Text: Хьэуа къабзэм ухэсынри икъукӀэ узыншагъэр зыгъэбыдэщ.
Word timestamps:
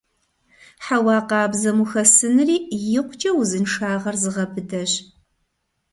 Хьэуа 0.85 1.17
къабзэм 1.29 1.77
ухэсынри 1.83 2.57
икъукӀэ 2.97 3.31
узыншагъэр 3.39 4.15
зыгъэбыдэщ. 4.21 4.91